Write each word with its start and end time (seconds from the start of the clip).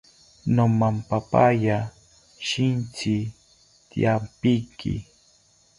Nomamapaya 0.55 1.77
shintzi 2.47 3.15
tyapinki 3.89 4.93